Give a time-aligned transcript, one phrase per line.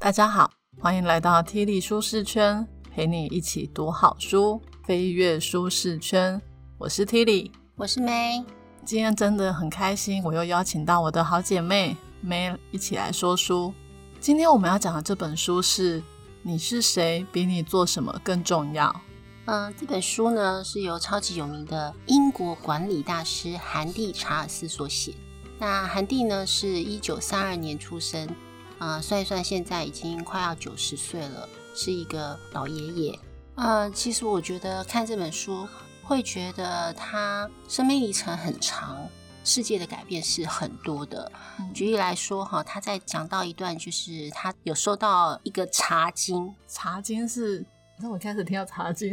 [0.00, 0.50] 大家好，
[0.80, 6.40] 欢迎来到 T 力舒适圈，陪你一起读好书，飞跃舒适圈。
[6.78, 8.42] 我是 T 力，我是 May。
[8.82, 11.94] 今天真的很开心，我又邀请到我的好姐妹
[12.24, 13.74] May 一起来说书。
[14.18, 16.00] 今天我们要讲的这本书是
[16.42, 18.88] 《你是谁比你做什么更重要》。
[19.44, 25.12] 嗯，这本书呢是由超级有名的英国管理大师韩蒂查尔斯所写。
[25.58, 28.26] 那韩蒂呢是一九三二年出生。
[28.80, 33.18] 啊，算一算，现在已经快要九十岁了，是一个老爷爷。
[33.56, 35.68] 呃，其实我觉得看这本书，
[36.02, 39.06] 会觉得他生命历程很长，
[39.44, 41.30] 世界的改变是很多的。
[41.74, 47.62] 举例来说，哈，他在讲到一段，就是他有收到一个茶经，茶经是，
[48.00, 49.12] 那我开始听到茶经，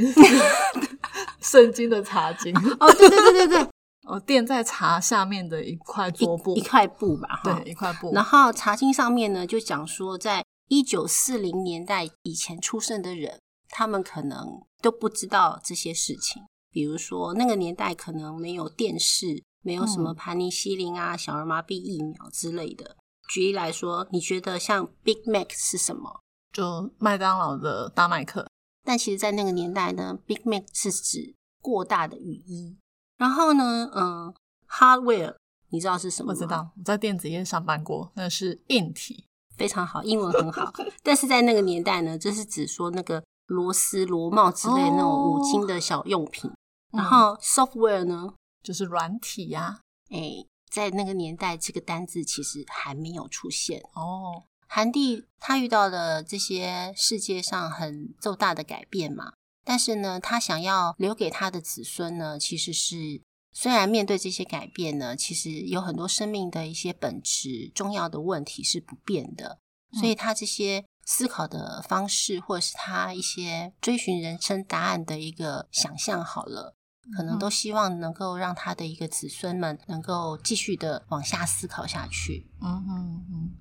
[1.43, 2.55] 圣经的茶经。
[2.79, 3.67] 哦，对对对对对。
[4.07, 8.13] 哦，垫在茶下面的一块桌布，一块布吧，对，一块布。
[8.13, 16.41] 然后茶经上面呢，就讲说，在一九四零年代以前出生的人，他们可能都不知道这些事情。
[16.71, 22.95] 比如说，那个年代可能没有电视，没有什么盘尼西林啊、小儿麻痹疫苗之类的。
[23.29, 26.21] 举例来说，你觉得像 Big Mac 是什么？
[26.53, 28.47] 就麦当劳的大麦克。
[28.85, 32.77] 但其实，在那个年代呢，Big Mac 是指过大的雨衣。
[33.17, 34.33] 然后呢，嗯
[34.69, 35.35] ，hardware
[35.69, 39.25] 你知道是什么我知道，我在电子业上班过，那是硬体，
[39.57, 40.71] 非常好，英文很好。
[41.03, 46.51] 但是在那个年代呢，这是指说那个螺丝、螺帽之类那种五金的小用品。
[46.93, 49.81] 然后 software 呢，就是软体呀。
[50.09, 54.43] 哎，在那个年代，这个单字其实还没有出现哦。
[54.69, 59.33] 韩帝他遇到的这些世界上很重大的改变嘛。
[59.69, 69.59] 但是呢，他想要留给他的子孙呢，其实是虽然面对这些改变呢，其实有很多生命的一些本质、重要的问题是不变的。
[69.99, 76.73] 所以他这些思考的方式，或者是他一些追寻人生答案的一个想象，好了，
[77.17, 82.49] 可能都希望能够让他的一个子孙们能够继续的往下思考下去。
[82.61, 83.57] 嗯嗯嗯。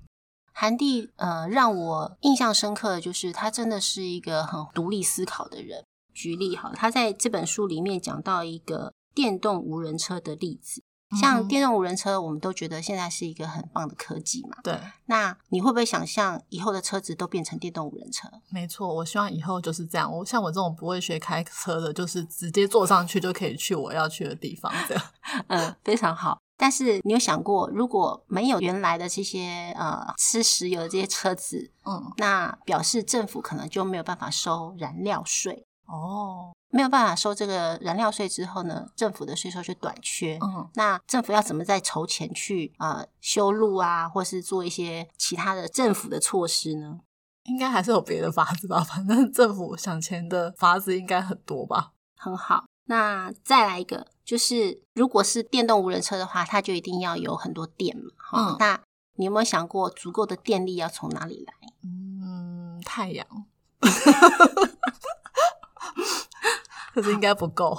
[0.53, 5.83] 韩帝呃，让我印象深刻的就是他真的是一个很独立思考的人。
[6.17, 10.81] 举例哈，他在这本书里面讲到一个电动无人车的例子。
[11.21, 14.57] 像电动无人车，我们都觉得现在是一个很棒的科技嘛。
[14.61, 14.77] 对。
[15.05, 18.27] 那你会不会想象以后的车子都变成电动无人车？
[18.49, 20.11] 没错，我希望以后就是这样。
[20.11, 24.69] 我像我这种不会学开车的，就是直接坐上去就可以去我要去的地方。
[24.89, 25.03] 这样，
[25.47, 26.39] 嗯，非常好。
[26.57, 35.66] 但是你有想过，如果没有原来的这些呃吃石油的这些车子，嗯，那表示政府可能就没有办法收燃料税。
[35.87, 40.37] 哦，没有办法收这个燃料税之后呢，政府的税收就短缺。
[40.41, 46.99] 嗯，那政府要怎么再筹钱去啊修路啊，或是做一些其他的政府的措施呢？
[47.43, 48.81] 应该还是有别的法子吧。
[48.81, 51.93] 反正政府想钱的法子应该很多吧。
[52.17, 58.11] 很好，那再来一个，就是如果是电动无人车的话，它就一定要有很多电嘛。
[58.33, 58.77] 嗯，那
[59.15, 61.53] 你有没有想过，足够的电力要从哪里来？
[61.83, 63.25] 嗯，太阳。
[66.93, 67.77] 可是应该不够。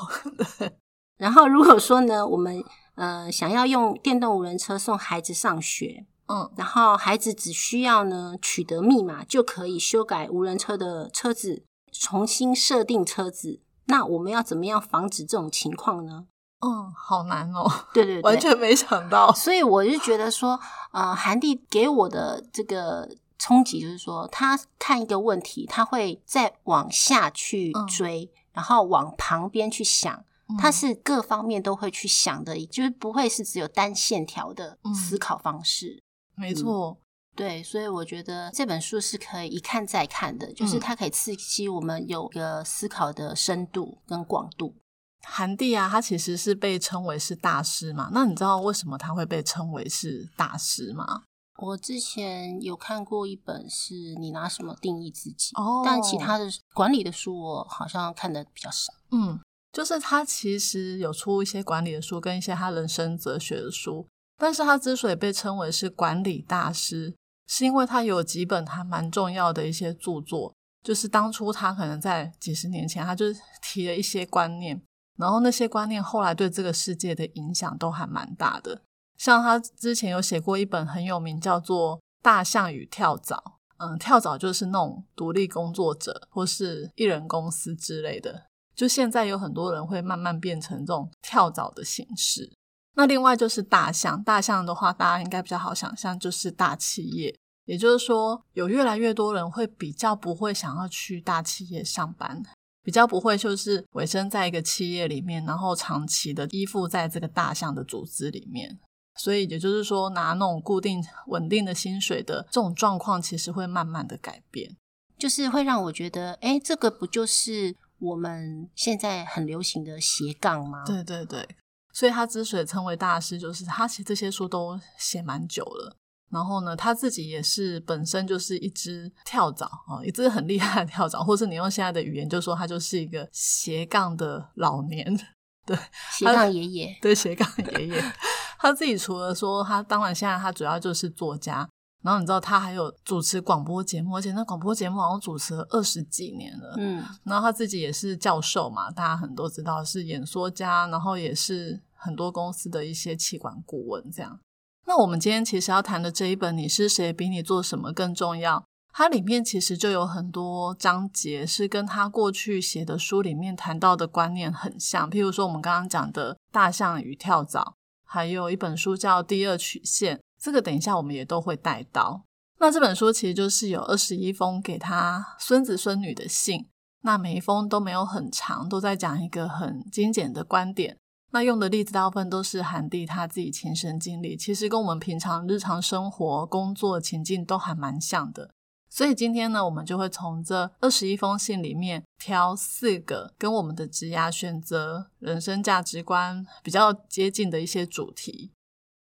[1.18, 2.62] 然后如果说呢，我们
[2.94, 13.60] 呃想要用电动无人车送孩子上学，嗯，然后孩子只需要呢取得密码就可以修改无人车的车子，重新设定车子。
[13.86, 16.26] 那我们要怎么样防止这种情况呢？
[16.60, 17.68] 嗯，好难哦。
[17.94, 19.32] 对对， 完全没想到。
[19.32, 20.60] 所以我就觉得说，
[20.92, 28.30] 呃，韩帝给我的这个冲击就是说，他看一个问题，他会再往下去追。
[28.50, 30.24] 然后往旁边去想，
[30.58, 36.02] 他是各方面都会去想的，就是不会是只有单线条的思考方式。
[36.34, 36.98] 没错，
[37.36, 44.74] 对，所以我觉得这本书是可以一看再看的，就是它可以刺激我们有个思考的深度跟广度。
[45.22, 51.22] 韩帝啊，他其实是被称为是大师嘛，那你知道为什么他会被称为是大师吗？
[51.58, 55.52] 我之前有看过一本，是你拿什么定义自己？
[55.56, 58.92] 哦，但其他的管理的书，我好像看的比较少。
[59.10, 59.40] 嗯，
[59.72, 64.06] 就是他其实有出一些管理的书，跟一些他人生哲学的书。
[64.36, 67.16] 但是他之所以被称为是管理大师，
[67.48, 70.54] 是因为他有几本还蛮重要的一些著作。
[70.84, 73.26] 就是当初他可能在几十年前，他就
[73.60, 74.80] 提了一些观念，
[75.18, 78.80] 然后那些观念后来对这个世界的影响都还蛮大的。
[79.18, 83.36] 像他之前有写过一本很有名，叫做《大象与跳蚤》。
[83.78, 88.46] 嗯，跳蚤就是那种独立工作者或是艺人公司之类的。
[88.74, 92.50] 就现在有很多人会慢慢变成这种跳蚤的形式。
[92.94, 97.36] 那另外就是大象，大象的话大家应该比较好想象，就是大企业。
[97.66, 102.42] 也就是说，有越来越多人会比较不会想要去大企业上班，
[102.82, 108.78] 比较不会就是委身在一个企业里面，然后长期的依附在这个大象的组织里面。
[109.18, 114.76] 所以也就是说，拿那种固定稳定的薪水的这种状况，其实会慢慢的改变，
[115.18, 120.84] 就是会让我觉得，哎，这个不就是我们现在很流行的斜杠吗？
[120.86, 121.46] 对对对。
[121.92, 125.96] 所以他之所以称为大师，就是他写这些书都写蛮久了。
[126.30, 135.04] 然后呢，他自己也是本身就是一只跳蚤啊，一只很厉害的跳蚤，或是你用现在的语言就说他就是一个斜杠的老年，
[135.66, 135.76] 对，
[136.12, 138.12] 斜杠爷爷，对，斜杠爷爷。
[138.58, 141.68] 他自己除了说他，当然现在他主要就是作家，
[142.02, 146.74] 然后你知道他还有主持广播节目，而且那广播节目好像主持了二十几年了。
[146.76, 154.38] 嗯，然后他自己也是教授嘛，大家很多知道是演说家，然后也是很多公司的一些气管顾问这样。
[154.86, 157.12] 那我们今天其实要谈的这一本《你是谁？
[157.12, 158.56] 比你做什么更重要》，
[158.92, 167.74] 它里面其实就有很多章节是跟他过去写的书里面谈到的观念很像，譬如说我们刚刚讲的大象与跳蚤。
[168.10, 172.24] 还有一本书叫《第二曲线》，这个等一下我们也都会带到。
[172.58, 176.66] 那这本书其实就是有二十一封给他孙子孙女的信，
[177.02, 180.96] 那每一封都没有很长，都在讲一个很精简的观点。
[181.30, 188.50] 那用的例子大部分都是韩帝他自己亲身经历，其实跟我们平常日常生活、工作情境都还蛮像的。
[188.98, 198.50] 所以今天呢，我们就会从这二十一封信里面挑四个跟我们的职涯选择、人生价值观比较接近的一些主题。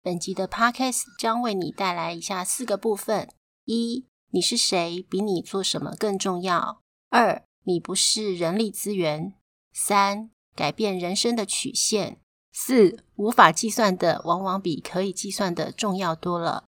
[0.03, 3.27] 本集的 Podcast 将为你带来以下四个部分：
[3.65, 5.03] 一、你是谁？
[5.09, 9.33] 比你做什么更重要；二、你不是人力资源；
[9.73, 12.19] 三、改变人生的曲线；
[12.53, 16.66] 四、无法计算的往往比可以计算的重要多了。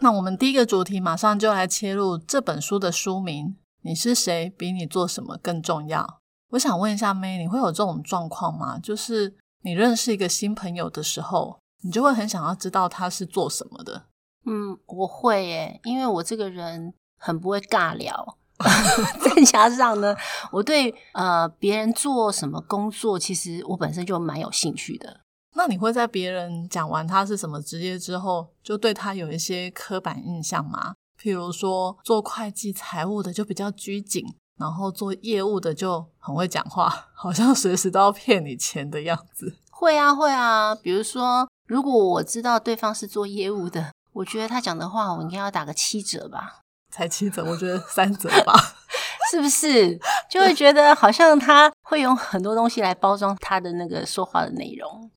[0.00, 4.50] 那我们第一个主题马上就来切入这本书的书名：你是谁？
[4.58, 6.20] 比你做什么更重要。
[6.50, 8.78] 我想问一下 May，你会有这种状况吗？
[8.78, 14.04] 就是你认识一个新朋友的时候，你就会很想要知道他是做什么的。
[14.44, 18.36] 嗯，我会耶，因为我这个人很不会尬聊，
[19.20, 20.14] 再加上呢，
[20.52, 25.22] 我对呃别人做什么工作，其实我本身就蛮有兴趣的。
[25.56, 30.94] 那你会在别人讲完他是什么职业之后，就对他有一些刻板印象吗？
[31.18, 34.22] 譬如说做会计财务的就比较拘谨，
[34.58, 39.56] 然后做业务的就很会讲话，好像随时都要骗你钱的样子。
[39.70, 40.74] 会啊，会啊。
[40.74, 46.60] 比如说，如果我知道对方是做业务的，我觉得他讲的话我应该要打个七折吧？
[46.92, 47.42] 才七折？
[47.44, 48.54] 我觉得三折吧，
[49.32, 49.98] 是不是？
[50.30, 55.10] 就会觉得好像他会用很多东西来包装他的那个说话的内容。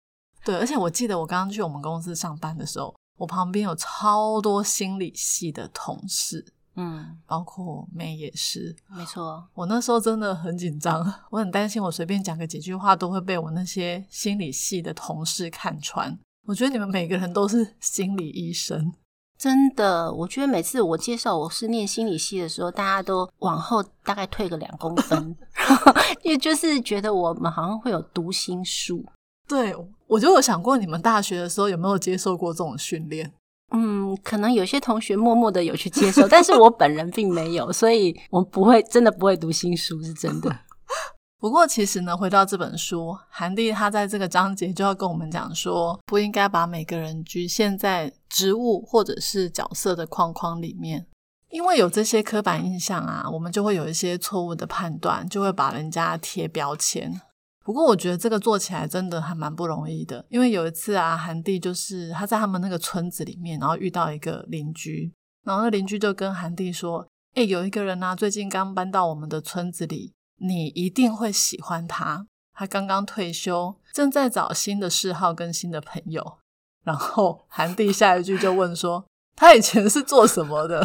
[0.45, 9.45] 对，而且我记得我刚刚去我们公司上班的时候，我旁边有超多心理系的同事，嗯，包括妹也是，没错。
[9.53, 16.18] 我那时候真的很紧张，我很担心我随便讲个几句话都会被我那些心理系的同事看穿。
[16.47, 18.94] 我觉得你们每个人都是心理医生，
[19.38, 20.12] 真的。
[20.12, 25.38] 我觉得每次我介绍我是念心理系的时候，大家都往后大概退个两公分，
[26.24, 29.06] 因为就是觉得我们好像会有读心术。
[29.47, 29.75] 对，
[30.09, 33.31] 我就有想过，你们大学的时候有没有接受过这种训练？
[33.71, 40.49] 嗯，可能有些同学默默的有去接受，但是我本人并没有，所以我不会，真的不会读新书，是真的。
[41.39, 51.06] 不过其实呢，回到这本书，韩帝他在这个章节就要跟我们讲说，不应该把每个人局限在职务或者是角色的框框里面，
[51.51, 57.21] 因为有这些刻板印象啊，我们就会有一些错误的判断，就会把人家贴标签。
[57.69, 65.14] 不过我觉得这个做起来真的还蛮不容易的，因为有一次啊，韩帝就是他在他们那个村子里面，然后遇到一个邻居，
[65.45, 67.07] 然后那邻居就跟韩帝说
[67.38, 72.26] ：“哎，有一个人呢，最近刚搬到我们的村子里，你一定会喜欢他。
[72.56, 76.40] 他刚刚退休，正在找新的嗜好跟新的朋友。”
[76.83, 79.06] 然后韩帝下一句就问说
[79.38, 80.83] ：“他以前是做什么的？”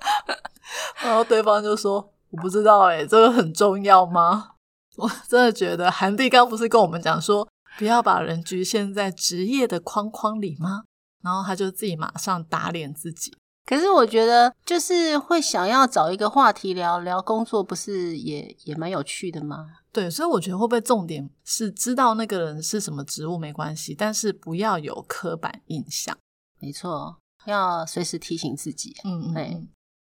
[1.04, 4.52] 然后对方就说：“我不知道，哎，这个很重要吗？”
[4.96, 7.46] 我真的觉得韩帝刚不是跟我们讲说，
[7.78, 10.84] 不要把人局限在职业的框框里吗？
[11.22, 13.36] 然后他就自己马上打脸自己。
[13.64, 19.66] 可是我觉得，就是会想要找一个话题聊聊工作，不是也也蛮有趣的吗？
[19.90, 26.16] 对，所以我觉得会不会重点是知道那个人是什么职务没关系，但是不要有刻板印象。
[26.60, 28.94] 没错，要随时提醒自己。
[29.04, 29.68] 嗯嗯。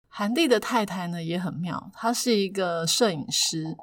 [0.08, 3.74] 韩帝的太太呢也很妙，她是一个摄影师。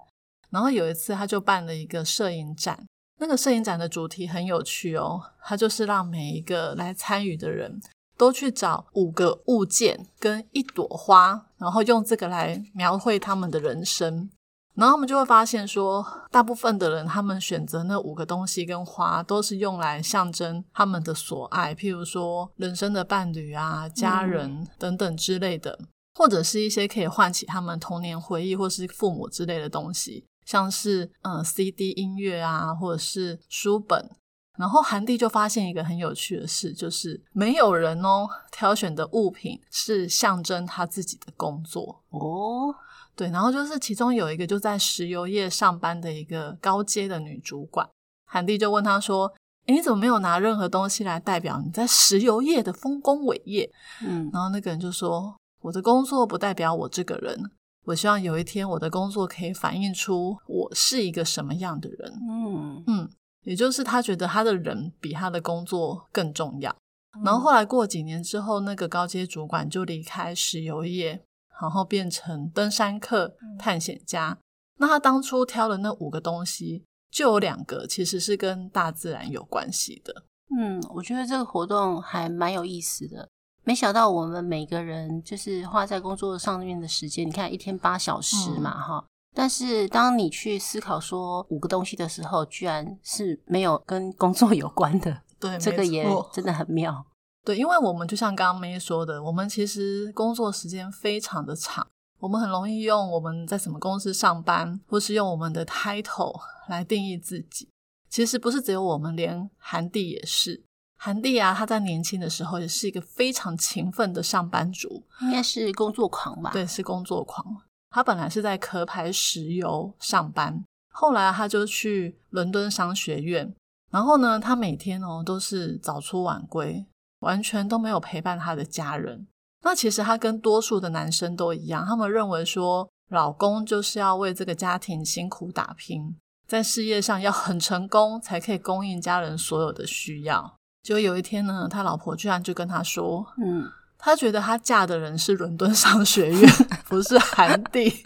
[0.54, 2.86] 然后有一次，他就办了一个摄影展。
[3.20, 7.82] 那个摄影展的主题很有趣哦，他就是让每一个来参与的人
[8.18, 14.30] 都去找五个物件跟一朵花，然后用这个来描绘他们的人生。
[14.76, 25.80] 然后他们就会发现说，大部分的人他们选择那五个东西跟花，都是用来象征他们的所爱，譬如说人生的伴侣啊、家人等等之类的，
[26.16, 34.10] 或者是一些可以唤起他们童年回忆或是父母之类的东西，像是嗯 CD 音乐啊，或者是书本。
[34.58, 42.76] 然后韩帝就发现一个很有趣的事，就是没有人哦挑选的物品是象征他自己的工作哦。
[43.16, 47.90] 对，然后就是其中有一个就在石油业上班的一个高阶的女主管，
[48.28, 49.34] 韩帝就问她说
[49.66, 53.72] ：“诶你怎么没有拿任何东西来代表你在石油业的丰功伟业？”
[54.06, 57.52] 嗯，然后那个人就说：“我的工作不代表我这个人，
[57.86, 63.10] 我希望有一天我的工作可以反映出我是一个什么样的人。”嗯嗯，
[63.44, 66.76] 也就是他觉得他的人比他的工作更重要。
[67.24, 71.24] 然后后来过几年之后，那个高阶主管就离开石油业。
[71.62, 74.38] 然后变成登山客、探险家。
[74.80, 80.26] 那他当初挑的那五个东西，就有两个其实是跟大自然有关系的。
[80.58, 83.30] 嗯，我觉得这个活动还蛮有意思的。
[83.64, 89.06] 没想到我们每个人就是花在工作上面的时间，你看一天八小时嘛，哈。
[89.36, 95.22] 但是当你去思考说五个东西的时候，居然是没有跟工作有关的。
[95.40, 97.06] 对，这个也真的很妙。
[97.44, 101.86] 对，因为我们就像刚刚梅说的，我们其实工作时间非常的长，
[102.20, 106.40] 我们很容易用我们在什么公司上班，或是用我们的 title
[106.70, 107.68] 来定义自己。
[108.10, 110.64] 其实不是只有我们，连韩帝也是。
[111.06, 116.52] 韩帝啊，他在年轻的时候也是一个非常勤奋的上班族，应该是工作狂吧？
[116.54, 117.46] 对，是工作狂。
[117.90, 123.54] 他本来是在壳牌石油上班，后来他就去伦敦商学院，
[123.92, 126.86] 然后呢，他每天哦都是早出晚归。
[127.20, 129.28] 完全都没有陪伴他的家人。
[129.62, 140.56] 那其实他跟多数的男生都一样，他们认为说，老公就是要为这个家庭辛苦打拼，在事业上要很成功，才可以供应家人所有的需要。
[140.84, 146.54] 就有一天呢，他老婆居然就跟他说：“嗯，他觉得他嫁的人是伦敦商学院，
[146.90, 148.06] 不是韩帝，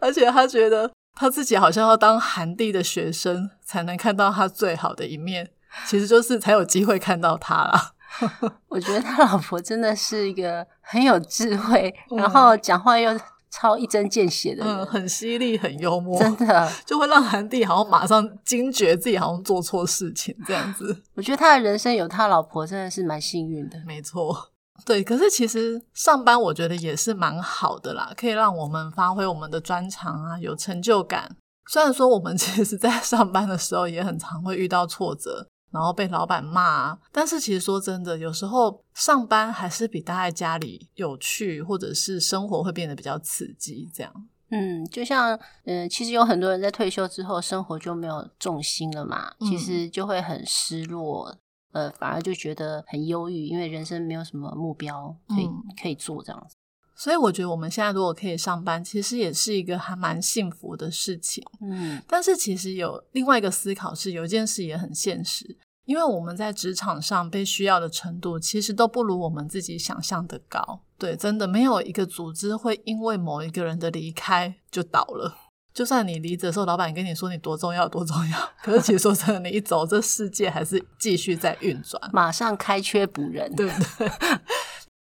[0.00, 5.50] 而且他觉得他自己好像要当韩帝的学生，才能看到他最好的一面，
[5.86, 7.90] 其实就是才有机会看到他啦。”
[8.68, 13.10] 我觉得他老婆真的是一个很有智慧， 然后讲话又
[13.54, 21.02] 超一针见血的人，很犀利，很幽默，真的 就会让韩帝好像马上惊觉自己好像做错事情这样子。
[21.14, 24.50] 我觉得他的人生有他老婆真的是蛮幸运的，没错。
[24.84, 31.36] 对，可是其实上班我觉得也是蛮好的啦，可以让我们发挥我们的专长啊，有成就感。
[31.70, 35.48] 虽然说我们其实，在上班的时候也很常会遇到挫折。
[35.74, 43.90] 然后被老板骂，但是其实说真的，有时候上班还是比待在家里有趣，或者是生活会变得比较刺激。
[43.92, 51.36] 这样，嗯，就像嗯，其实有很多人在退休之后，生活就没有重心了嘛，其实就会很失落，
[51.72, 55.48] 呃，反而就觉得很忧郁，因为人生没有什么目标可以
[55.82, 56.54] 可以做这样子。
[56.96, 61.42] 所以我觉得我们现在如果可以上班，其实也是一个还蛮幸福的事情。
[61.60, 65.56] 嗯，但是其实有另外一个思考是，有一件事也很现实。
[65.84, 70.80] 因为我们在职场上被需要的程度，其实都不如我们自己想象的高。
[70.96, 75.36] 对，真的没有一个组织会因为某一个人的离开就倒了。
[75.74, 84.08] 就算你离职的时候，老板跟你说你多重要多重要， 可是其实说真的，你一走，这世界还是继续在运转，马上开缺补人，对不对？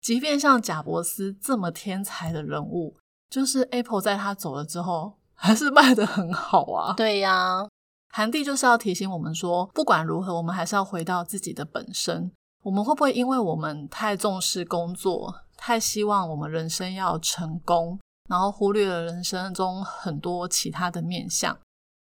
[0.01, 2.97] 即便像贾伯斯这么天才的人物，
[3.29, 6.95] 就是 Apple 在他走了之后，还是卖的很好啊。
[6.95, 7.67] 对呀。
[8.11, 12.33] 韩帝就是要提醒我们说，不管如何，我们还是要回到自己的本身。
[12.63, 21.57] 我们会不会因为我们太重视工作，太希望我们人生要成功，然后忽略了人生中很多其他的面相？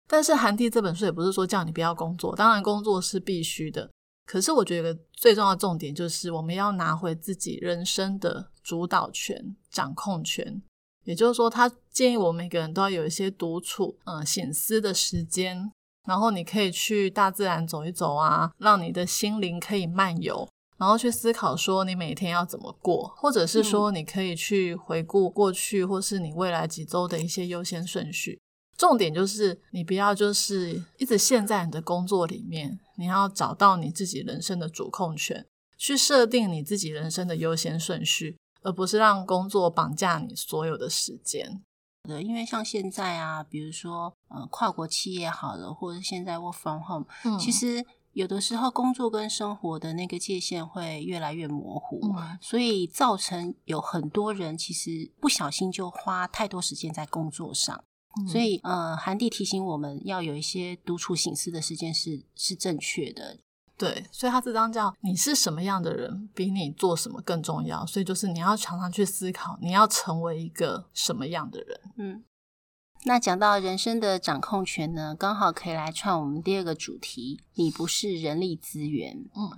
[0.09, 3.89] 但是韩帝这本书也不是说叫你不要工作，当然工作是必须的。
[4.33, 10.63] 可是我觉得最重要的重点就是，我们要拿回自己人生的主导权、掌控权。
[11.05, 15.71] 也就是说，他建议我们每个人都要有一些独处、嗯，醒思的时间。
[16.09, 20.49] 然后你可以去大自然走一走啊，让你的心灵可以漫游，
[20.79, 28.41] 然后去思考说你每天要怎么过，或者是说你可以去回顾过去或是你未来几周的一些优先顺序。
[28.79, 35.45] 重点就是你不要就是一直陷在你的工作里面，你要找到你自己人生的主控权，
[35.77, 41.61] 去设定你自己人生的优先顺序，而不是让工作绑架你所有的时间。
[42.05, 57.83] 的，因为像现在啊，比如说呃，跨国企业好了，或者现在 work from home，其实有的时候工作跟生活的那个界限会越来越模糊，嗯所以造成有很多人其实不小心就花太多时间在工作上。
[58.19, 63.39] 嗯所以，呃，韩帝提醒我们要有一些独处醒思的时间是是正确的。
[63.79, 67.85] 对，所以他这张叫你是什么样的人，比你做什么更重要。
[67.87, 71.81] 所以就是你要常常去思考，你要成为一个什么样的人。
[71.97, 72.23] 嗯，
[73.07, 79.17] 那讲到人生的掌控权呢，刚好可以来串我们第二个主题：你不是人力资源。
[79.35, 79.51] 嗯，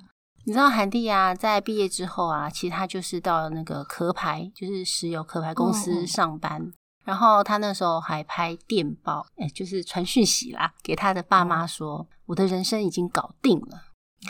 [0.44, 6.72] 你知道韩帝啊，在毕业之后啊，其实他就是到那个壳牌，就是石油壳牌公嗯司嗯上班。
[7.04, 13.82] 然后他那时候还拍电报，哎，就是传讯息啦，给他的爸妈说：“我的人生已经搞定了。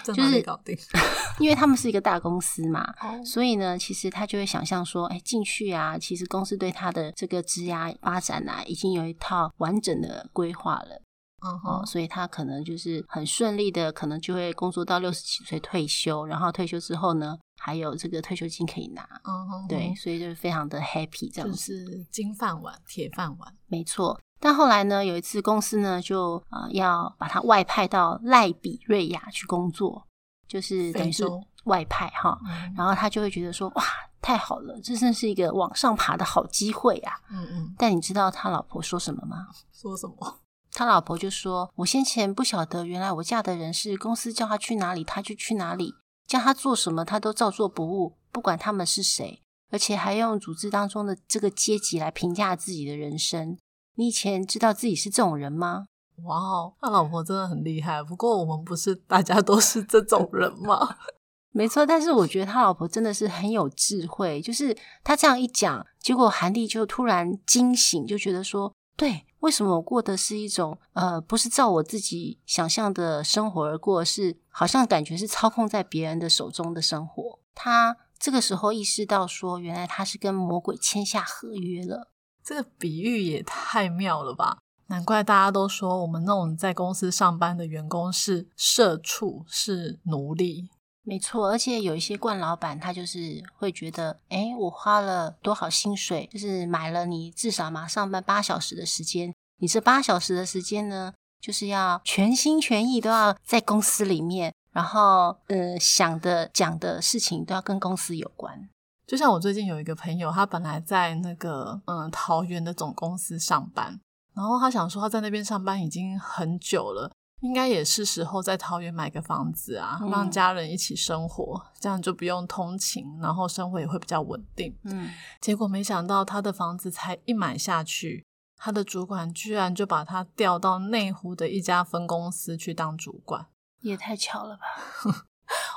[0.02, 0.76] 就是里搞定？”
[1.38, 11.00] 因为他们是一个大公司嘛，哦所以呢，其实他就会想象说，哎，进去啊，其实公司对他的这个职涯发展啊，已经有一套完整的规划了
[11.44, 23.54] 嗯哦，哼，所以他可能就是很顺利的，可能就会工作到六十几岁退休，然后退休之后呢，还有这个退休金可以拿，嗯哼，对，，所以就是非常的 happy 这样就子，是金饭碗、铁饭碗。
[23.66, 24.18] 没错。
[24.40, 30.06] 但后来呢，有一次公司呢就呃要把他外派到赖比瑞亚去工作，
[30.46, 31.24] 就是等于是
[31.64, 33.82] 外派哈，嗯然后他就会觉得说，哇，
[34.20, 37.14] 太好了，这真是一个往上爬的好机会啊！
[37.30, 39.48] 嗯嗯，但你知道他老婆说什么吗？
[39.72, 40.40] 说什么？
[40.74, 45.94] 他老婆就说：“我先前不晓得，原来我嫁的人是公司叫他去哪里他就去哪里，
[46.26, 49.40] 叫他做什么他都照做不误，不管他们是谁，
[49.70, 53.56] 而且还用组织当中的这个阶级来评价自己的人生。
[53.94, 55.86] 你以前知道自己是这种人吗？
[56.24, 58.02] 哇哦，他老婆真的很厉害。
[58.02, 60.96] 不过我们不是大家都是这种人吗？
[61.56, 77.38] 没错，但是我觉得他老婆真的是很有智慧，就是他这样一讲，结果韩帝就突然惊醒，就觉得说，对，为什么我过的是一种呃，不是照我自己想象的生活而过，是好像感觉是操控在别人的手中的生活。
[77.54, 82.08] 他这个时候意识到说，原来他是跟魔鬼签下合约了。
[82.42, 84.56] 这个比喻也太妙了吧！
[84.86, 90.70] 难怪大家都说我们那种在公司上班的员工是社畜，是奴隶。
[91.06, 108.68] 没错，而且有一些冠老板，他就是会觉得，哎，我花了多少薪水，就是买了你至少嘛上班八小时的时间，你这八小时的时间呢，就是要全心全意都要在公司里面，然后呃想的讲的事情都要跟公司有关。
[109.06, 114.00] 就像我最近有一个朋友，他本来在那个嗯桃园的总公司上班，
[114.34, 117.12] 然后他想说他在那边上班已经很久了，
[117.44, 124.74] 应该也是时候在桃园买个房子啊，嗯让家人一起生活，这样就不用通勤，然后生活也会比较稳定。
[124.84, 125.10] 嗯，
[125.42, 128.24] 结果没想到他的房子才一买下去，
[128.56, 133.46] 他的主管居然就把他调到内湖的一家分公司去当主管。
[133.84, 134.62] 也太巧了吧？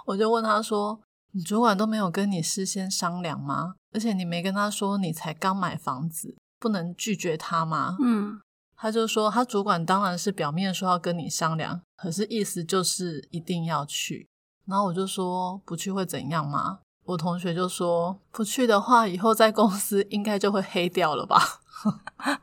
[0.06, 1.02] 我就问他说
[1.36, 3.74] ：“你主管都没有跟你事先商量吗？
[3.94, 8.40] 而且你没跟他说你才刚买房子，不能拒绝他吗？”嗯，
[8.80, 14.30] 他就说：“他主管当然是表面说要跟你商量，可是意思就是一定要去。”
[14.68, 21.62] 然后我就说：“不去会怎样吗？”我同学就说：“不去的话，以后在公司应该就会黑掉了吧。”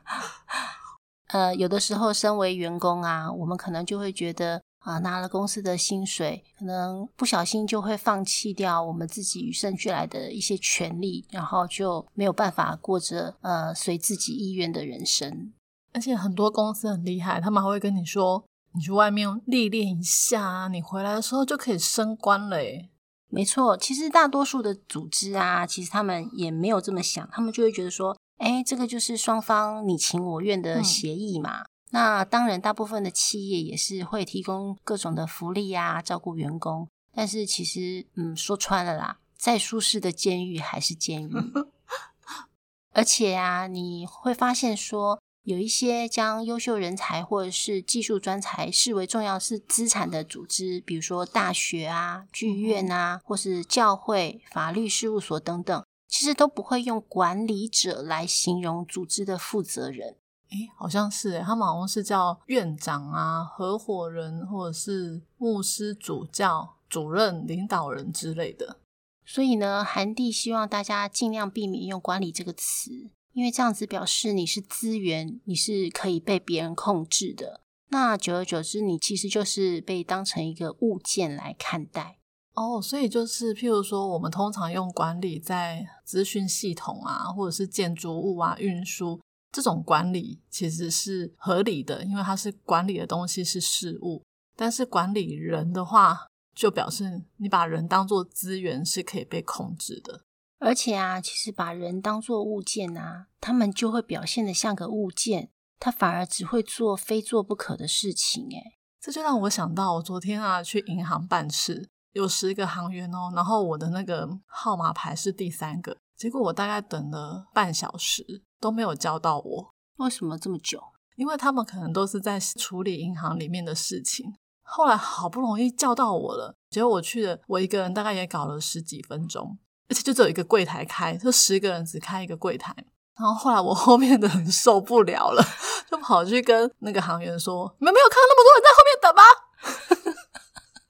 [1.29, 15.51] 呃，有的时候身为员工啊，我们可能就会觉得啊，拿了公司的薪水，可能不小心就会放弃掉我们自己与生俱来的一些权利，然后就没有办法过着呃随自己意愿的人生。
[15.95, 18.43] 而且很多公司很厉害，他们还会跟你说
[18.75, 22.89] ：“你去外面历练一下啊，你回来的时候就可以升官了。”诶
[23.29, 31.63] 没错，其实大多数的组织啊，其实他们也没有这么想，他们就会觉得说，哎，这个就是双方你情我愿的嗯协议嘛。
[31.91, 36.89] 那当然，大部分的企业也是会提供各种的福利啊，照顾员工。
[37.13, 41.33] 但是其实，嗯，说穿了啦，再舒适的监狱还是监狱。
[42.91, 60.17] 而且啊，你会发现说，有一些将优秀人才或者是技术专才视为重要是资产的组织，比如说大学啊、剧院啊，或是教会、法律事务所等等，其实都不会用管理者来形容组织的负责人。
[60.49, 68.79] 诶，好像是诶，他们好像是叫院长啊、合伙人或者是牧师、主教、主任、领导人之类的。
[69.23, 77.59] 所以呢，韩帝希望大家尽量避免用“管理”这个词，因为这样子表示你是资源，你是可以被别人控制的。
[77.89, 82.17] 那久而久之，你其实就是被当成一个物件来看待。
[82.53, 89.19] 哦，所以就是譬如说，我们通常用管理在资讯系统啊，或者是建筑物啊、运输
[89.51, 94.23] 这种管理，其实是合理的，因为它是管理的东西是事物。
[94.55, 100.21] 但是管理人的话，就表示你把人当做资源是可以被控制的。
[100.59, 108.47] 而且啊，其实把人当做物件啊，他们就会表现的像个物件，他反而只会做非做不可的事情。
[108.49, 108.63] 诶
[108.99, 119.75] 这就让我想到，我昨天啊去银行办事，有十个行员哦，然后我的那个号码牌是第三个，结果我大概等了半小时都没有叫到我。
[119.97, 120.81] 为什么这么久？
[121.15, 124.35] 因为他们可能都是在处理银行里面的事情。
[124.63, 129.59] 后来好不容易叫到我了，结果我去了，我一个人大概也搞了十几分钟。
[129.89, 132.75] 而且就只有一个柜台开，就十个人只开一个柜台。
[133.17, 135.41] 然后后来我后面的人受不了了，
[135.89, 139.23] 就跑去跟那个行员说：“你们没有看到那么多人在后面等吗？”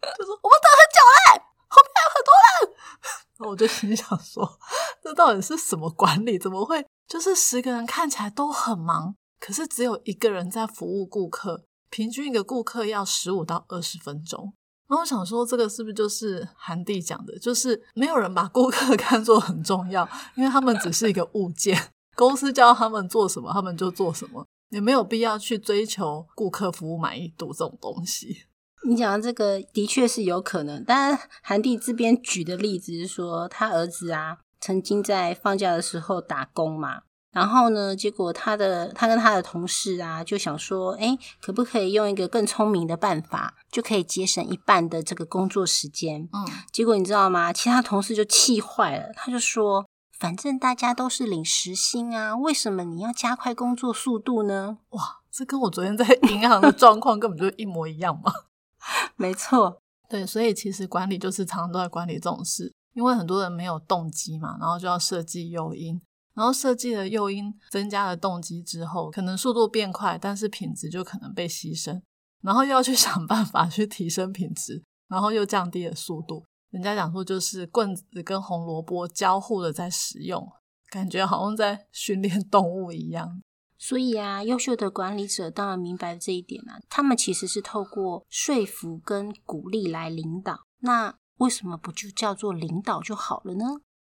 [0.17, 2.75] 就说：“我们等很久嘞，后面还有很多人。
[3.38, 4.60] ”然后我就心想说
[5.03, 6.39] ：“这到底是什么管理？
[6.39, 14.55] 怎么会就是十个人看起来都很忙，可是只有一个人在服务顾客，平均一个顾客要十五到二十分钟。”
[14.88, 17.38] 然后我想说，这个是不是就是韩帝讲的？
[17.39, 21.91] 就是没有人把顾客 看作很重要，因为他们只是一个物件。
[22.15, 28.43] 公司叫他们做什么，他们就做什么，也没有必要去追求顾客服务满意度这种东西。
[28.88, 37.02] 你讲的这个的确是有可能，但韩帝这边举的例子是说，他儿子啊曾经在放假的时候打工嘛。
[37.36, 37.93] 然后呢？
[37.93, 46.30] 结果他的他跟他的同事啊，就想说，哎，可不可以用一个更聪明的办法，就可以节省一半的这个工作时间？
[46.32, 47.52] 嗯，结果你知道吗？
[47.52, 49.86] 其他同事就气坏了，他就说，
[50.17, 54.78] 反正大家都是领时薪啊，为什么你要加快工作速度呢？
[54.91, 58.32] 哇，这跟我昨天在银行的状况根本就一模一样嘛！
[59.17, 66.02] 没错，对，所以其实管理就是常常都在管理这种事，因为很多人没有动机嘛，然后就要设计诱因。
[66.36, 72.02] 然后设计了诱因，增加了动机之后，可能速度变快，但是品质就可能被牺牲。
[72.41, 76.45] 然后又要去 想办法去提升品质，然后又降低了速度。
[76.71, 80.45] 人家讲说就是棍子跟红萝卜交互的在使用，
[80.91, 83.41] 感觉好像在训练动物一样。
[83.78, 90.65] 所以啊，优秀的管理者当然明白这一点啊，他们其实是透过说服跟鼓励来领导。
[90.80, 93.65] 那为什么不就叫做领导就好了呢？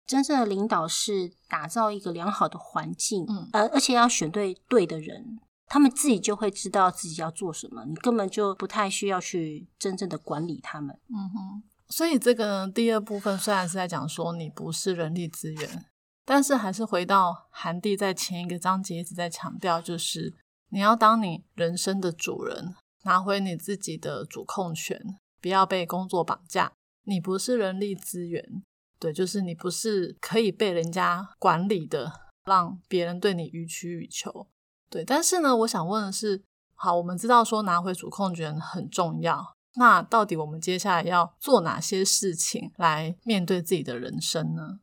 [0.06, 11.00] 真正的领导是打造一个良好的环境，嗯，而而且要选对对的人，他们自己就会知道自己要做什么，你根本就不太需要去真正的管理他们。
[11.10, 15.86] 嗯哼，所以这个第二部分虽然是在讲说你不是人力资源，
[16.24, 20.34] 但是还是回到韩帝在前一个章节一直在强调，就是
[20.70, 26.72] 你要当你人生的主人，拿回你自己的主控权，不要被工作绑架。
[27.08, 28.64] 你不是人力资源。
[29.00, 32.12] 对，就是你不是可以被人家管理的，
[32.46, 34.48] 让别人对你予取予求。
[34.90, 44.80] 对，但是呢，我想问的是，好，我们知道说拿回主控权很重要，那到底我们接下来要做哪些事情来面对自己的人生呢？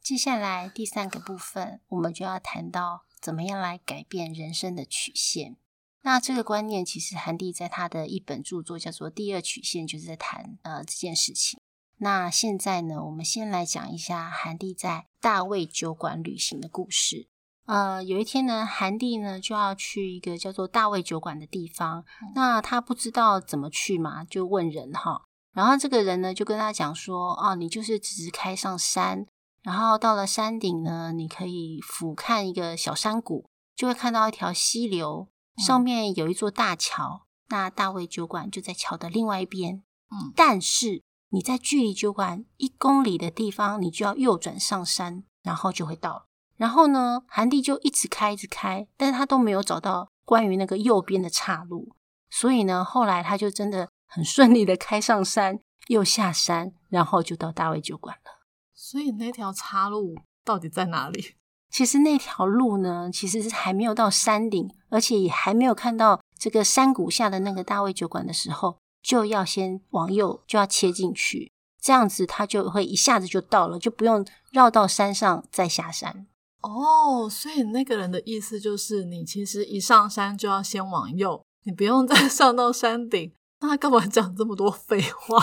[0.00, 5.56] 接下来第三个部分，我们就要谈到怎么样来改变人生的曲线。
[6.02, 11.60] 那这个观念，其实韩帝在他的一本著作叫做《第二曲线》，就是在谈呃这件事情。
[12.02, 17.28] 那现在呢，我们先来讲一下韩帝在大卫酒馆旅行的故事。
[17.66, 22.02] 呃，有一天呢，韩帝呢就要去一个叫做大卫酒馆的地方。
[22.34, 25.26] 那他不知道怎么去嘛，就问人哈。
[25.52, 29.26] 然后这个人呢就跟他讲说：“哦，你就是直直开上山，
[29.62, 37.26] 然后到了山顶呢，你可以俯瞰一个小山谷，就会看到一条溪流，上面有一座大桥。
[37.50, 39.82] 那大卫酒馆就在桥的另外一边。
[40.10, 41.02] 嗯，但是。”
[41.32, 46.26] 你在距离酒馆一公里的地方，你就要右转上山，然后就会到了。
[46.56, 51.94] 然后呢，韩帝就一直开，一直开，但是他都没有找到关于那个右边的岔路。
[52.28, 58.40] 所以呢，后来他就真的很顺利的开上山，又下山，然后就到大卫酒馆了。
[58.74, 61.36] 所以那条岔路到底在哪里？
[61.70, 68.78] 其实那条路呢，其实是还没有到山顶，而且也还没有看到这个山谷下的那个大卫酒馆的时候。
[69.02, 76.26] 就要先往右，就要切进去，这样子它就会一下子就到了，就不用绕到山上再下山。
[76.62, 83.32] 哦，所以那个人的意思就是，你其实一上山就要先往右，你不用再 上到山顶。
[83.60, 85.42] 那他干嘛讲这么多废话？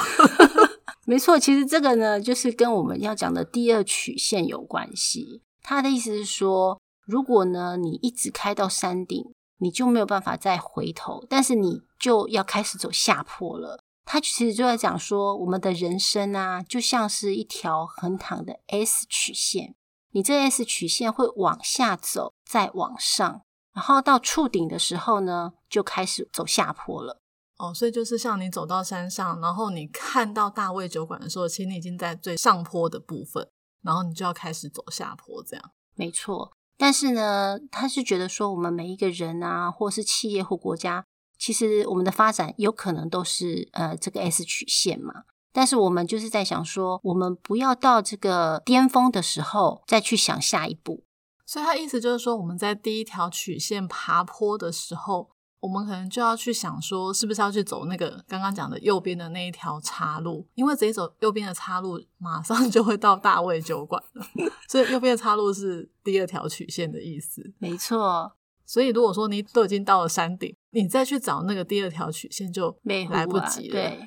[1.05, 5.41] 没错，其实这个呢，就是跟我们要讲的第二曲线有关系。
[5.63, 9.31] 他的意思是说，如果呢你一直开到山顶。
[9.57, 13.83] 你就没有办法再回头，但是你就要开始走下坡了。
[14.05, 19.75] 他其实就在讲说，我们的人生啊，就像是一条横躺的 S 曲线。
[20.11, 23.41] 你这 S 曲线会往下走，再往上，
[23.73, 27.21] 然后到触顶的时候呢，就开始走下坡了。
[27.57, 33.49] 哦，所以就是像你走到山上，然后你看到大卫酒馆的时候，其实你已经在最上坡的部分，
[33.83, 35.71] 然后你就要开始走下坡，这样。
[35.95, 36.53] 没错。
[36.77, 41.03] 但是呢，他是觉得说，我们每一个人啊，或是企业或国家，
[41.39, 45.23] 其实我们的发展有可能都是呃这个 S 曲线嘛。
[45.51, 51.03] 但是我们就是在想说，我们不要到这个巅峰的时候再去想下一步。
[51.45, 55.31] 所以他意思就是说，我们在第一条曲线爬坡的时候。
[55.59, 60.47] 我们可能就要去想说，是不是要去走那个刚刚讲的右边的那一条岔路？
[60.55, 64.25] 因为直接走右边的岔路，马上就会到大卫酒馆了。
[64.69, 67.53] 所以右边的岔路是第二条曲线的意思。
[67.57, 68.31] 没错。
[68.65, 72.77] 所以如果说你都已经到了山顶，你再去找那个第二条曲线就
[73.09, 73.71] 来不及了。
[73.71, 73.99] 对。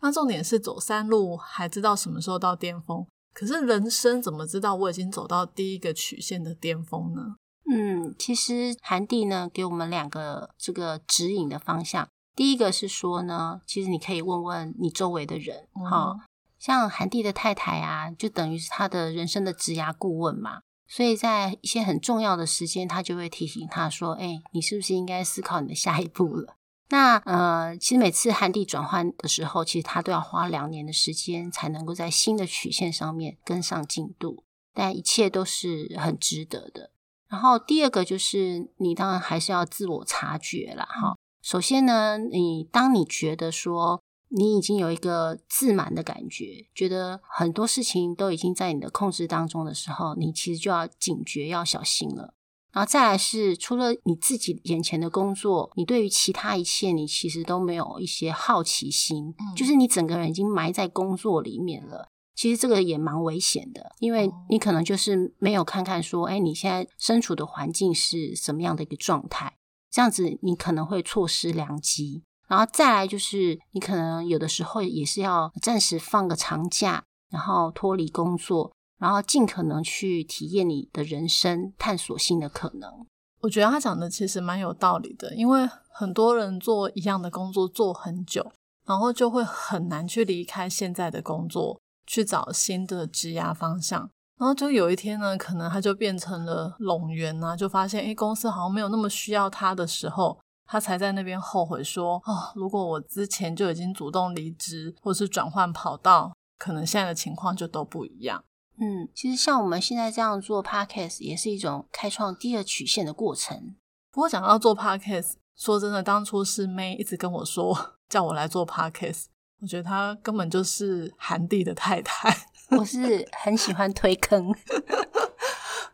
[0.00, 7.36] 那重点是走山路还知道什么时候到巅峰，可是人生怎么知道我已经走到第一个曲线的巅峰呢？
[7.70, 12.08] 嗯，其实韩帝呢给我们两个这个指引的方向。
[12.36, 16.16] 第一个是说呢，其实你可以问问你周围的人，哈，
[16.58, 20.60] 像韩帝的太太啊，就等于是他的人生的职涯顾问嘛。
[20.86, 26.56] 所以在一些很重要的时间，他就会提醒他说：“哎，你是不是应该思考你的下一步了？”
[26.90, 36.90] 那呃，其实每次韩帝转换的时候，其实他都要花两年的时间才能够在新的曲线上面跟上进度，但一切都是很值得的。
[37.34, 41.16] 然后第二个就是，你当然还是要自我察觉了哈。
[41.42, 52.34] 首先呢，你当你觉得说你已经有一个自满的感觉，觉得很多事情都已经在你的控制当中的时候，你其实就要警觉，要小心了。
[52.70, 62.10] 然后再来是，除了你自己眼前的工作，你对于其他一切，你其实都没有一些好奇心，就是你整个人已经埋在工作里面了。
[62.34, 69.56] 其实这个也蛮危险的，因为你可能就是没有看看说，哎，你现在身处的环境是什么样的一个状态，
[69.90, 72.22] 这样子你可能会错失良机。
[72.46, 83.06] 然后再来就是，你可能有的时候也是要暂时放个长假，然后脱离工作，然后尽可能去体验你的人生，探索新的可能。
[83.40, 88.52] 我觉得他讲的其实蛮有道理的，因为很多人做一样的工作做很久，
[88.84, 91.80] 然后就会很难去离开现在的工作。
[92.06, 108.44] 去找新的职涯方向，然后就有一天呢，可能他就变成了冗员啊，就发现诶公司好像没有那么需要他的时候，他才在那边后悔说，哦，如果我之前就已经主动离职或是转换跑道，可能现在的情况就都不一样。
[108.76, 113.76] 嗯，其实像我们现在这样做 podcast 也是一种开创第二曲线的过程。
[114.10, 119.26] 不过讲到做 podcast，说真的，当初是 May 一直跟我说叫我来做 podcast。
[119.64, 122.30] 我觉得他根本就是韩帝的太太。
[122.76, 124.54] 我是很喜欢推坑，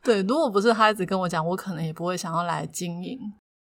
[0.03, 3.17] 对，如果不是他一直跟我讲，我可能也不会想要来经营。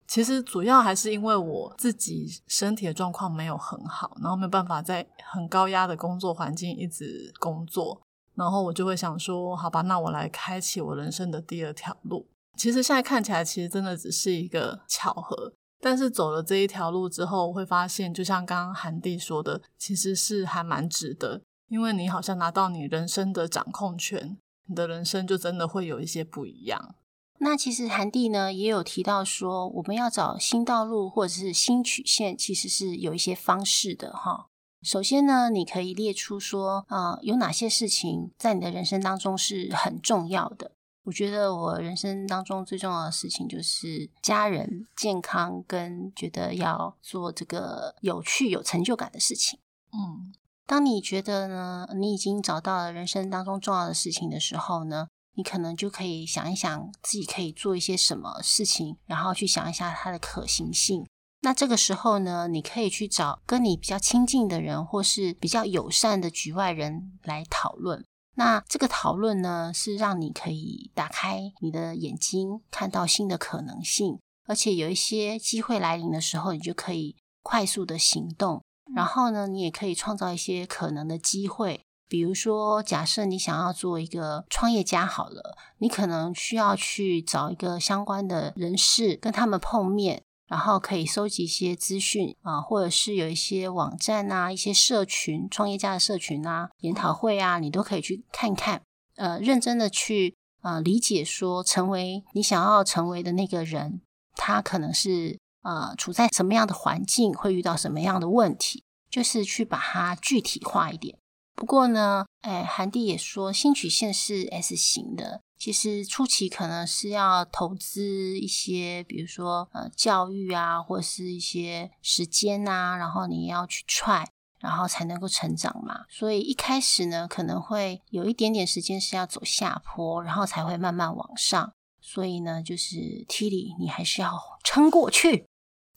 [0.08, 8.02] 其实主要还是因为我自己身体的状况没有很好，然后没有办法在很高压的工作环境一直工作，
[8.36, 12.26] 然后我就会想说，好吧，那我来开启我人生的第二条路。
[12.56, 15.52] 其实现在看起来，其实真的只是一个巧合。
[15.80, 24.38] 但是走了这一条路之后，会发现，就像刚刚韩帝说的，其实是还蛮值得，因为你好像拿到你人生的掌控权，
[24.68, 26.96] 你的人生就真的会有一些不一样。
[27.40, 34.48] 那其实韩帝呢也有提到说，我们要找新道路或者是新曲线，其实是有一些方式的哈。
[34.82, 40.72] 首先呢，你可以列出说，啊，有哪些事情在你的人生当中是很重要的。
[41.08, 49.58] 我觉得我人生当中最重要的事情就是家人健康，跟觉得要做这个有趣、有成就感的事情。
[49.94, 50.34] 嗯，
[50.66, 61.08] 当你觉得呢，你已经找到了人生当中重要的事情的时候呢，你可能就可以想一想自己可以做一些什么事情，然后去想一下它的可行性。
[61.40, 68.04] 那这个时候呢，你可以去找跟你比较亲近的人，或是比较友善的局外人来讨论。
[68.38, 78.62] 那这个讨论呢，是让你可以打开你的眼睛，看到新的可能性，而且有一些机会来临的时候，你就可以快速的行动。
[78.96, 81.82] 然后呢，你也可以创造一些可能的机会。
[82.08, 90.22] 比如说，假设你想要做一个创业家，好了，你可能需要去找一个相关的人士，跟他们碰面。
[90.48, 98.82] 然后可以收集一些资讯啊，或者是有一些网站啊、一些社群、创业家的社群啊、研讨会啊，你都可以去看看。
[99.16, 104.02] 呃，认真的去呃理解说，成为你想要成为的那个人，
[104.36, 111.18] 他可能是呃处在什么样的环境，会遇到什么样的问题，就是去把它具体化一点。
[111.56, 126.06] 不过呢，哎，韩帝也说新曲线是 S 型的，其实初期可能是要投资一些，比如说呃教育啊，或者是一些时间啊，然后你要去踹，然后才能够成长嘛。
[126.10, 131.74] 所以一开始呢，可能会有一点点时间是要走下坡，然后才会慢慢往上。
[132.00, 135.46] 所以呢，就是 Tilly，你还是要撑过去。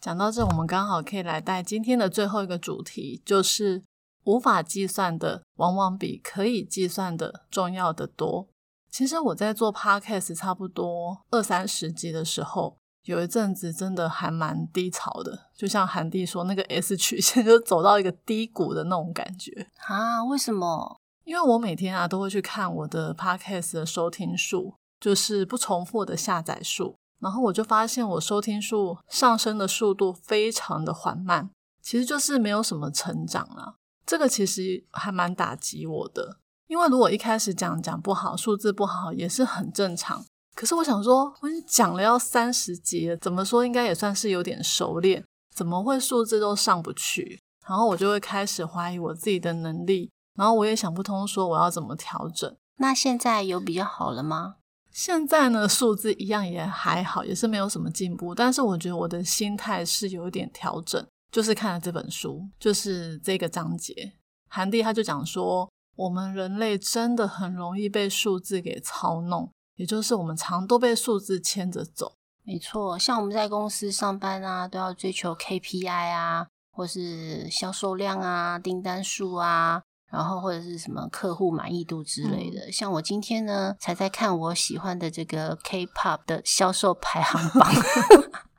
[0.00, 3.82] 讲到这，我们刚好可以来带今天的最后一个主题，就是
[4.24, 8.48] 无法计算的，往往比可以计算的重要的多。
[8.90, 20.24] 其实我在做 podcast 差不多二三十集的时候，有一阵子真的还蛮低潮的，就像韩帝说，那个 S 曲线 就走到一个低谷的那种感觉啊？
[20.24, 21.00] 为什么？
[21.24, 24.74] 因为我每天啊都会去看我的 podcast 的收听数。
[25.00, 31.48] 就是不重复的下载数，然后我就发现我收听数上升的速度非常的缓慢，
[31.80, 33.76] 其实就是没有什么成长了。
[34.04, 36.36] 这个其实还蛮打击我的，
[36.70, 40.24] 因为如果一开始讲讲不好，数字不好也是很正常。
[40.54, 47.40] 可是我想说，我讲了要三十集了，怎么说应该也算是有点熟练，怎么会数字都上不去？
[47.66, 52.56] 然后我就会开始怀疑我自己的能力，然后我也想不通，说我要怎么调整。
[52.76, 54.54] 那现在有比较好了吗？
[54.92, 58.32] 现在呢，数字一样也还好，也是没有什么进步。
[58.32, 64.12] 但是我觉得我的心态是有一点调整，就是看了这本书，就是这个章节，
[64.48, 65.68] 韩帝他就讲说，
[66.00, 72.16] 我们人类真的很容易被数字给操弄，也就是我们常都被数字牵着走。
[72.42, 79.82] 没错，像我们在公司上班啊，都要追求 KPI 啊，或是销售量啊、订单数啊。
[80.10, 87.70] 然后或者是什么客户满意度之类的，像我今天呢，才在看我喜欢的这个 K-pop 的销售排行榜。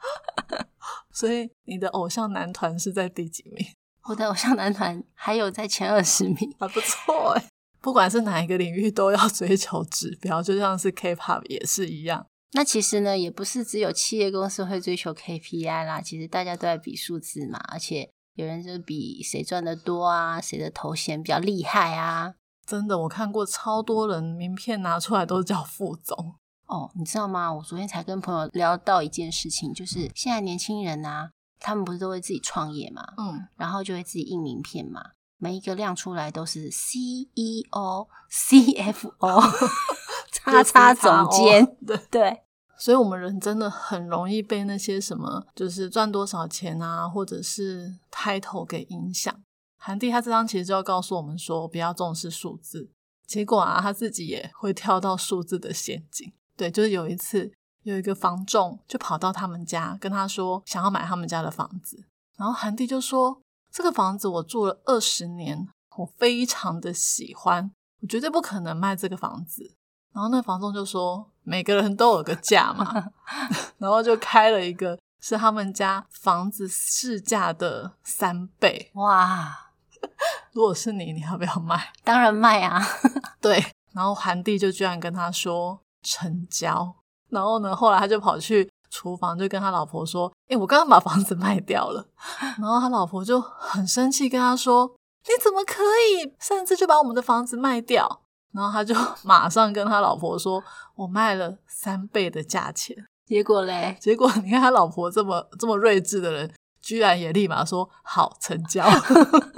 [1.11, 3.65] 所以你的偶像男团是在第几名？
[4.09, 7.43] 我的偶像男团还有在前二十名，还不错哎。
[7.81, 12.25] 不管是哪一个领域，都要追求指标，就像是 K-pop 也是一样。
[12.53, 18.11] 那其实呢，也不是只有企业公司会追求 KPI 啦，其实大家都在比数字嘛，而且。
[18.35, 22.33] 有人就比谁赚的多啊，谁的头衔比较厉害啊？
[22.65, 26.35] 真的，我看过超多人名片拿出来都叫副总
[26.65, 26.89] 哦。
[26.95, 27.53] 你知道吗？
[27.53, 39.69] 我昨天才跟朋友聊到一件事情，就是现在年轻人啊，他们不是都会自己创业嘛，嗯，然后就会自己印名片嘛，每一个亮出来都是 CEO、CFO、
[40.33, 42.41] 叉叉总监，对 对。
[42.77, 49.31] 所以，我们人真的很容易被那些什么，就是赚多少钱啊，或者是 title 给影响。
[49.77, 52.89] 韩帝他这张其实就要告诉我们说，不要重视数字。
[53.27, 56.33] 结果啊，他自己也会跳到数字的陷阱。
[56.57, 57.51] 对，就是有一次，
[57.83, 62.05] 有一个房仲就跑到他们家，跟他说想要买他们家的房子。
[62.37, 63.41] 然后韩帝就说
[63.71, 65.67] ：“这个房子我住了二十年，
[65.97, 69.75] 我非常的喜欢，我绝对不可能卖这个房子。”
[70.13, 73.11] 然后那房东就说：“每个人都有个价嘛。
[73.77, 78.91] ”然后就开了一个是他们家房子市价的三倍。
[78.95, 79.71] 哇！
[80.51, 81.93] 如果是你，你要不要卖？
[82.03, 82.83] 当然卖啊！
[83.39, 83.63] 对。
[83.93, 86.95] 然后韩帝就居然跟他说成交。
[87.31, 92.05] 然后呢，后来他就跑去厨房，就跟他老婆说：“哎，我刚刚把房子卖掉了。”
[92.59, 94.91] 然后他老婆就很生气，跟他说
[95.25, 98.21] ：“你怎么可以擅自就把我们的房子卖掉？”
[98.53, 100.61] 然后他就 马上跟他老婆说
[100.95, 103.97] ：“我卖了三倍的价钱。”结果嘞？
[104.01, 108.83] 结果你看他老婆这么这么睿智的人，居然也立马说好成交。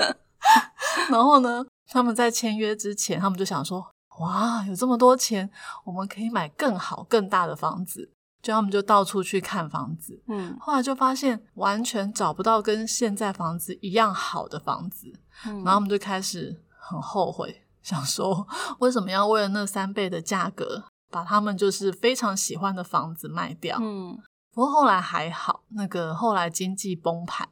[1.09, 3.83] 然后呢，他们在签约之前，他们就想说
[4.23, 5.49] ：“哇，有这么多钱，
[5.85, 8.11] 我们可以买更好更大的房子。”
[8.43, 10.21] 就他们就到处去看房子。
[10.27, 15.13] 嗯，后来就发现完全找不到跟现在房子一样好的房子。
[15.45, 17.61] 嗯，然后他们就开始很后悔。
[17.81, 18.45] 想说
[18.79, 23.77] 为什么要为了那三倍的价格把他们就是非常喜欢的房子卖掉？
[23.81, 24.17] 嗯，
[24.53, 27.47] 不过后来还好，那个后来经济崩盘，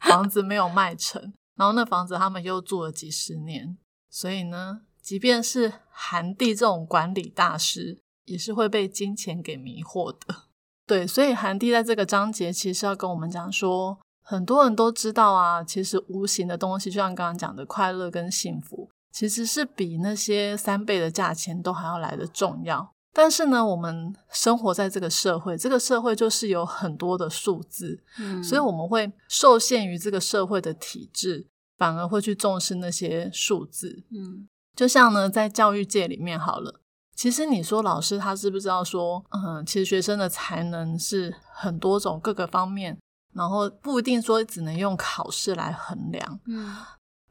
[0.00, 3.78] 房子没有卖成，然后那房子他们又住了几十年。
[4.10, 10.44] 所以呢，即便是韩帝这种管理大师，也是会被金钱给迷惑的。
[10.86, 18.88] 对，所以韩帝在这个章节其实要跟我们讲说，很多人都知道啊，其实无形的东西，就像刚刚讲的快乐跟幸福。
[19.10, 22.94] 其实是比那些三倍的价钱都还要来的重要。
[23.12, 31.46] 但是呢，我们生活在这个社会，这个社会就是有很多的数字，嗯，所以我们会受限于这个社会的体制，
[31.76, 34.02] 反而会去重视那些数字。
[34.10, 36.80] 嗯，就像呢，在教育界里面好了，
[37.14, 42.98] 其实你说老师他知不知道说，嗯，其实学生的才能是很多种各个方面，
[43.34, 46.40] 然后不一定说只能用考试来衡量。
[46.46, 46.76] 嗯。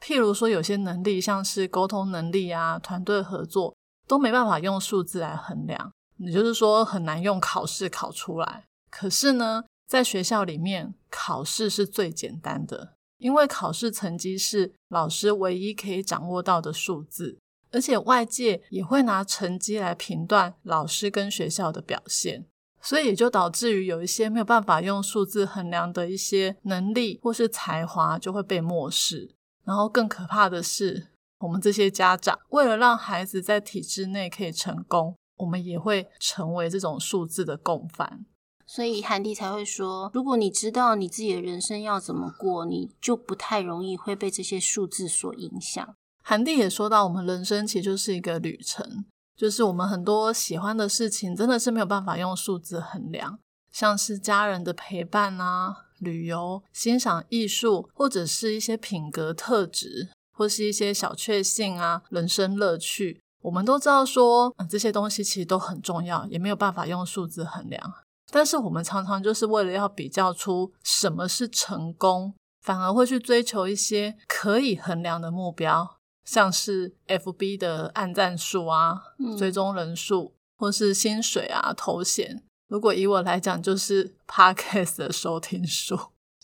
[0.03, 3.75] 譬如说，有些能力，像是沟通能力啊、团队合作，
[4.07, 8.63] 都没办法用数字来衡量，也就是说很难用考试考出来。
[8.89, 17.37] 可是呢，在学校里面，考试是最简单的，因为考试成绩是老师唯一可以掌握到的数字，
[17.71, 22.47] 而且外界也会拿成绩来评断老师跟学校的表现。
[22.81, 29.35] 所以也就导致于有一些没有办法用数字衡量的一些能力或是才华就会被漠视。
[29.63, 38.25] 然后更可怕的是，我们这些家长为了让孩子在体制内可以成功，我们也会成为这种数字的共犯。
[38.73, 45.93] 所以韩迪才会说，如果你知道你自己的人生要怎么过，你就不太容易会被这些数字所影响。
[46.23, 49.03] 韩迪也说到，我们人生其实就是一个旅程。
[49.35, 53.37] 就是我们很多喜欢的事情，真的是没有办法用数字衡量，
[53.73, 67.93] 像是家人的陪伴啊、旅游、欣赏艺术，或者是一些品格特质，或是一些小确幸啊、人生乐趣，我们都知道说，这些东西其实都很重要，也没有办法用数字衡量。
[68.31, 75.97] 但是我们常常就是为了要比较出什么是成功，反而会去追求一些可以衡量的目标。
[76.23, 79.01] 像是 F B 的按赞数啊、
[79.37, 82.43] 追踪人数，或是薪水啊、头衔。
[82.69, 85.99] 如果以我来讲，就是 Podcast 的收听数。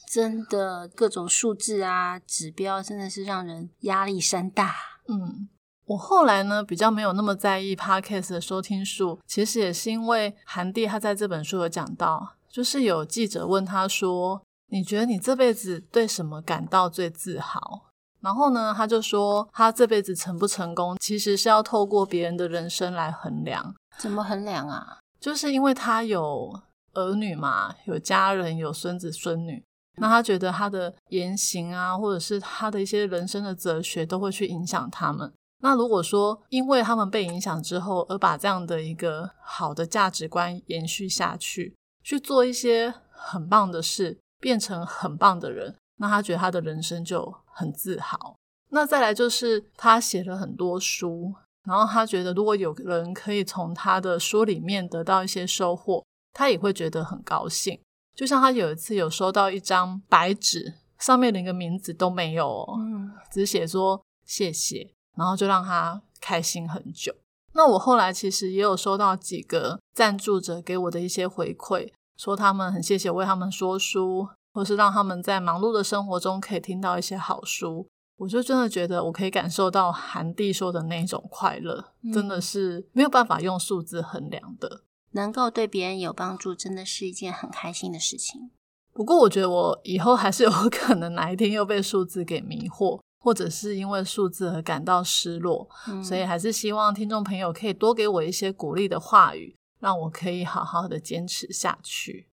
[0.09, 4.73] 真的，各种数字啊、指标，真的是让人压力山大。
[5.07, 5.47] 嗯，
[5.87, 17.83] 我后来呢，比较没有那么在意 Podcast 的收听数，其实也是因为韩帝他在这本书有讲到，就是有记者问他说：“你觉得你这辈子对什么感到最自豪？”
[18.19, 23.73] 然后呢，他就说，他这辈子成不成功，其实是要透过别人的人生来衡量。
[23.97, 24.97] 怎么衡量啊？
[25.21, 26.53] 就是因为他有
[26.95, 29.63] 儿女嘛，有家人，有孙子孙女，
[29.95, 35.31] 那他觉得他的言行啊，或者是他的一些人生的哲学，都会去影响他们。
[35.59, 45.75] 那如果说，因为他们被影响之后，而把这样的一个好的价值观延续下去，去做一些很棒的事，变成很棒的人。
[45.99, 48.35] 那他觉得他的人生就很自豪。
[48.69, 51.33] 那再来就是他写了很多书，
[51.65, 56.03] 然后他觉得如果有人可以从他的书里面得到一些收获，
[56.33, 57.79] 他也会觉得很高兴。
[58.13, 67.13] 就像他有一次有收到一张白纸，上面连个名字都没有，嗯，只写说谢谢，然后就让他开心很久。
[67.53, 74.29] 那我后来其实也有收到几个赞助者给我的一些回馈，说他们很谢谢为他们说书。
[74.53, 77.87] 或是让他们在忙碌的生活中可以听到一些好书，
[78.17, 84.81] 我就真的觉得我可以感受到韩帝说的那种快乐，真的是没有办法用数字衡量的。
[85.11, 88.49] 能够对别人有帮助，真的是一件很开心的事情。
[88.93, 95.69] 不过，我觉得我以后还是有 可能哪一天又被数字给迷惑，或者是因为数字而感到失落，
[96.01, 102.29] 所以还是希望听众朋友可以多给我一些鼓励的话语，让我可以好好的坚持下去。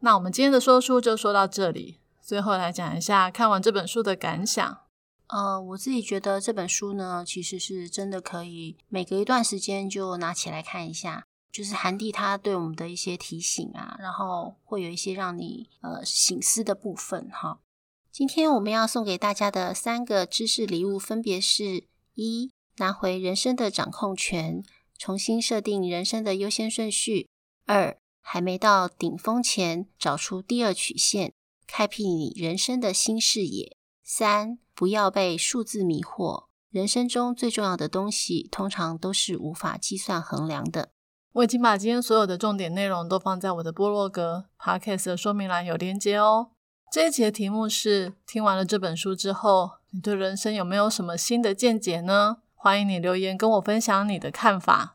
[0.00, 4.80] 那我们今天的说书就说到这里，最后来讲一下看完这本书的感想。
[5.28, 17.60] 呃，我自己觉得这本书呢，其实是真的可以每隔一段时间就拿起来看一下，就是韩帝他对我们的一些提醒啊，然后会有一些让你呃醒思的部分哈。
[18.14, 24.62] 今天我们要送给大家的三个知识礼物，分别是：一、拿回人生的掌控权，
[24.96, 27.26] 重新设定人生的优先顺序；
[27.66, 27.98] 二。
[28.20, 31.32] 还没到顶峰前，找出第二曲线，
[31.66, 33.76] 开辟你人生的新视野。
[34.04, 36.44] 三，不要被数字迷惑。
[36.70, 40.90] 人生中最重要的东西，通常都是无法计算衡量的。
[41.32, 46.52] 我已经把今天所有的重点内容都放在我的波洛格 podcast 的说明栏有连接哦。
[46.94, 52.36] 这一节的题目是：听完了这本书之后，你对人生有没有什么新的见解呢？
[52.54, 54.94] 欢迎你留言跟我分享你的看法。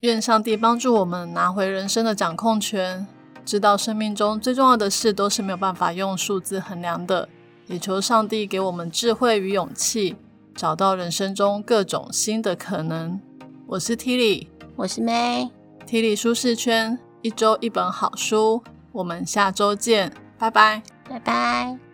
[0.00, 3.06] 愿上帝帮助我们拿回人生的掌控权，
[3.44, 7.28] 知道生命中最重要的事都是没有办法用数字衡量的。
[7.68, 10.16] 也求上帝给我们智慧与勇气，
[10.56, 13.20] 找到人生中各种新的可能。
[13.68, 20.82] 我是 Tilly，我是 May，Tilly 舒适圈一周一本好书，我们下周见，拜拜，
[21.12, 21.91] 拜拜。